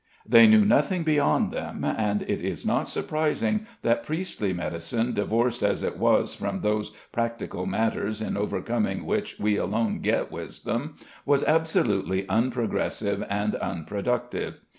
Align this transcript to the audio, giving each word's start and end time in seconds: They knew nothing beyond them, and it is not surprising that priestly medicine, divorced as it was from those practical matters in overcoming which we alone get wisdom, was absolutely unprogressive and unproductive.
They 0.27 0.47
knew 0.47 0.65
nothing 0.65 1.03
beyond 1.03 1.51
them, 1.51 1.83
and 1.85 2.23
it 2.23 2.41
is 2.41 2.65
not 2.65 2.87
surprising 2.89 3.67
that 3.83 4.03
priestly 4.03 4.51
medicine, 4.51 5.13
divorced 5.13 5.61
as 5.61 5.83
it 5.83 5.95
was 5.99 6.33
from 6.33 6.61
those 6.61 6.89
practical 7.11 7.67
matters 7.67 8.19
in 8.19 8.35
overcoming 8.35 9.05
which 9.05 9.39
we 9.39 9.57
alone 9.57 9.99
get 9.99 10.31
wisdom, 10.31 10.95
was 11.23 11.43
absolutely 11.43 12.25
unprogressive 12.29 13.23
and 13.29 13.53
unproductive. 13.53 14.55